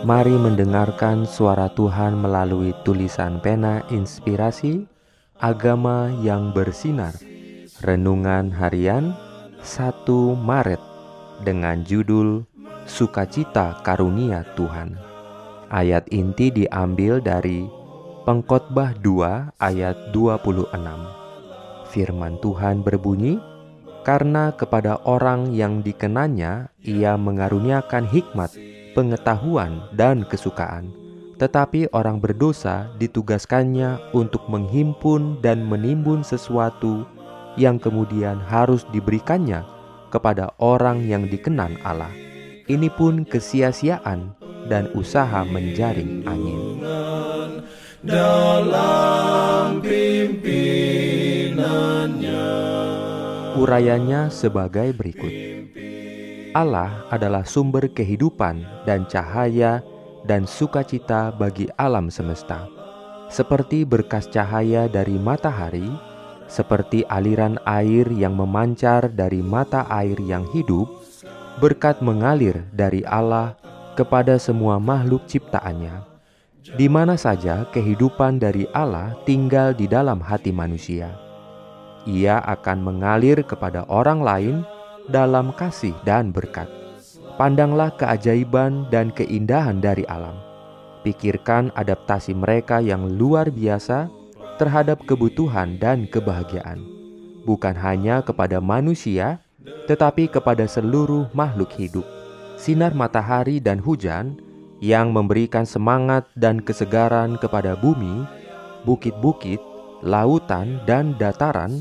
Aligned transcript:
Mari 0.00 0.32
mendengarkan 0.32 1.28
suara 1.28 1.68
Tuhan 1.76 2.16
melalui 2.16 2.72
tulisan 2.88 3.36
pena 3.36 3.84
inspirasi 3.92 4.88
Agama 5.36 6.08
yang 6.24 6.56
bersinar. 6.56 7.12
Renungan 7.84 8.48
harian 8.48 9.12
1 9.60 10.08
Maret 10.40 10.80
dengan 11.44 11.84
judul 11.84 12.48
Sukacita 12.88 13.76
Karunia 13.84 14.48
Tuhan. 14.56 14.96
Ayat 15.68 16.08
inti 16.08 16.48
diambil 16.48 17.20
dari 17.20 17.68
Pengkhotbah 18.24 18.96
2 19.04 19.60
ayat 19.60 19.96
26 20.16 20.72
Firman 21.92 22.40
Tuhan 22.40 22.80
berbunyi, 22.80 23.36
karena 24.00 24.56
kepada 24.56 24.96
orang 25.04 25.52
yang 25.52 25.84
dikenanya 25.84 26.72
ia 26.80 27.20
mengaruniakan 27.20 28.08
hikmat 28.08 28.48
pengetahuan, 28.92 29.86
dan 29.94 30.26
kesukaan. 30.26 30.90
Tetapi 31.40 31.88
orang 31.96 32.20
berdosa 32.20 32.92
ditugaskannya 33.00 34.12
untuk 34.12 34.44
menghimpun 34.52 35.40
dan 35.40 35.64
menimbun 35.64 36.20
sesuatu 36.20 37.08
yang 37.56 37.80
kemudian 37.80 38.36
harus 38.44 38.84
diberikannya 38.92 39.64
kepada 40.12 40.52
orang 40.60 41.00
yang 41.08 41.24
dikenan 41.24 41.80
Allah. 41.80 42.12
Ini 42.68 42.92
pun 42.92 43.24
kesia-siaan 43.24 44.36
dan 44.68 44.92
usaha 44.92 45.40
menjaring 45.48 46.28
angin. 46.28 46.84
Dalam 48.04 49.80
pimpinannya. 49.80 52.52
Urayanya 53.56 54.28
sebagai 54.28 54.92
berikut. 54.92 55.39
Allah 56.50 57.06
adalah 57.14 57.46
sumber 57.46 57.86
kehidupan 57.86 58.66
dan 58.82 59.06
cahaya 59.06 59.86
dan 60.26 60.50
sukacita 60.50 61.30
bagi 61.30 61.70
alam 61.78 62.10
semesta. 62.10 62.66
Seperti 63.30 63.86
berkas 63.86 64.26
cahaya 64.26 64.90
dari 64.90 65.14
matahari, 65.14 65.86
seperti 66.50 67.06
aliran 67.06 67.54
air 67.62 68.10
yang 68.10 68.34
memancar 68.34 69.06
dari 69.14 69.38
mata 69.38 69.86
air 69.94 70.18
yang 70.18 70.42
hidup, 70.50 70.90
berkat 71.62 72.02
mengalir 72.02 72.66
dari 72.74 73.06
Allah 73.06 73.54
kepada 73.94 74.34
semua 74.34 74.82
makhluk 74.82 75.30
ciptaannya. 75.30 76.02
Di 76.74 76.90
mana 76.90 77.14
saja 77.14 77.62
kehidupan 77.70 78.42
dari 78.42 78.66
Allah 78.74 79.14
tinggal 79.22 79.70
di 79.70 79.86
dalam 79.86 80.18
hati 80.18 80.50
manusia. 80.50 81.14
Ia 82.10 82.42
akan 82.42 82.82
mengalir 82.82 83.46
kepada 83.46 83.86
orang 83.86 84.18
lain 84.18 84.56
dalam 85.10 85.50
kasih 85.58 85.92
dan 86.06 86.30
berkat. 86.30 86.70
Pandanglah 87.36 87.92
keajaiban 87.98 88.86
dan 88.88 89.10
keindahan 89.10 89.82
dari 89.82 90.06
alam. 90.06 90.38
Pikirkan 91.02 91.72
adaptasi 91.74 92.36
mereka 92.36 92.78
yang 92.78 93.08
luar 93.16 93.48
biasa 93.48 94.12
terhadap 94.60 95.00
kebutuhan 95.08 95.80
dan 95.80 96.04
kebahagiaan, 96.04 96.84
bukan 97.48 97.72
hanya 97.72 98.20
kepada 98.20 98.60
manusia, 98.60 99.40
tetapi 99.88 100.28
kepada 100.28 100.68
seluruh 100.68 101.32
makhluk 101.32 101.72
hidup. 101.80 102.04
Sinar 102.60 102.92
matahari 102.92 103.56
dan 103.56 103.80
hujan 103.80 104.36
yang 104.84 105.16
memberikan 105.16 105.64
semangat 105.64 106.28
dan 106.36 106.60
kesegaran 106.60 107.40
kepada 107.40 107.72
bumi, 107.72 108.28
bukit-bukit, 108.84 109.60
lautan, 110.04 110.84
dan 110.84 111.16
dataran 111.16 111.80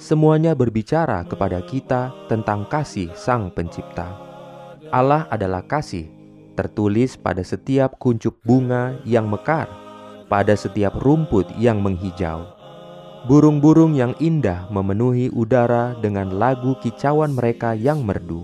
semuanya 0.00 0.56
berbicara 0.56 1.28
kepada 1.28 1.60
kita 1.60 2.08
tentang 2.24 2.64
kasih 2.64 3.12
Sang 3.12 3.52
Pencipta. 3.52 4.16
Allah 4.88 5.28
adalah 5.28 5.60
kasih, 5.60 6.08
tertulis 6.56 7.20
pada 7.20 7.44
setiap 7.44 8.00
kuncup 8.00 8.40
bunga 8.40 8.96
yang 9.04 9.28
mekar, 9.28 9.68
pada 10.32 10.56
setiap 10.56 10.96
rumput 11.04 11.52
yang 11.60 11.84
menghijau. 11.84 12.48
Burung-burung 13.28 13.92
yang 13.92 14.16
indah 14.16 14.64
memenuhi 14.72 15.28
udara 15.36 15.92
dengan 16.00 16.32
lagu 16.32 16.72
kicauan 16.80 17.36
mereka 17.36 17.76
yang 17.76 18.00
merdu. 18.00 18.40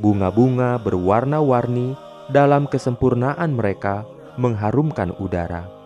Bunga-bunga 0.00 0.80
berwarna-warni 0.80 1.92
dalam 2.32 2.64
kesempurnaan 2.64 3.52
mereka 3.52 4.08
mengharumkan 4.40 5.12
udara 5.20 5.76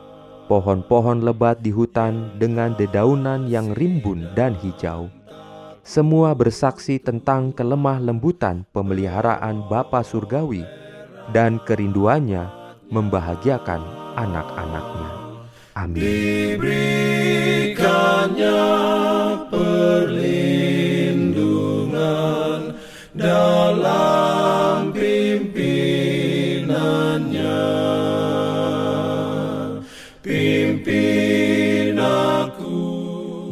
pohon-pohon 0.51 1.23
lebat 1.23 1.63
di 1.63 1.71
hutan 1.71 2.35
dengan 2.35 2.75
dedaunan 2.75 3.47
yang 3.47 3.71
rimbun 3.71 4.35
dan 4.35 4.59
hijau. 4.59 5.07
Semua 5.87 6.35
bersaksi 6.35 6.99
tentang 6.99 7.55
kelemah 7.55 8.03
lembutan 8.03 8.67
pemeliharaan 8.75 9.71
Bapa 9.71 10.03
Surgawi 10.03 10.67
dan 11.31 11.63
kerinduannya 11.63 12.51
membahagiakan 12.91 13.79
anak-anaknya. 14.19 15.11
Amin. 15.79 16.59
Dalam 23.21 24.97
pimpinannya. 24.97 25.70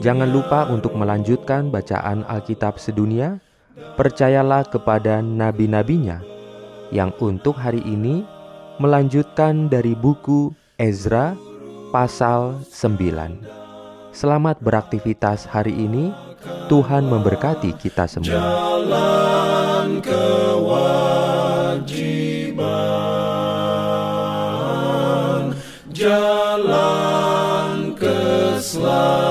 Jangan 0.09 0.33
lupa 0.33 0.65
untuk 0.73 0.97
melanjutkan 0.97 1.69
bacaan 1.69 2.25
Alkitab 2.25 2.81
sedunia. 2.81 3.45
Percayalah 3.77 4.65
kepada 4.65 5.21
nabi-nabinya 5.21 6.25
yang 6.89 7.13
untuk 7.21 7.61
hari 7.61 7.85
ini 7.85 8.25
melanjutkan 8.81 9.69
dari 9.69 9.93
buku 9.93 10.57
Ezra 10.81 11.37
pasal 11.93 12.65
9. 12.73 14.17
Selamat 14.17 14.57
beraktivitas 14.65 15.45
hari 15.45 15.77
ini. 15.77 16.09
Tuhan 16.73 17.05
memberkati 17.05 17.77
kita 17.77 18.09
semua. 18.09 18.33
Jalan 18.33 20.01
kewajiban, 20.01 21.13
jalan 25.93 27.93
keselamatan. 27.93 29.28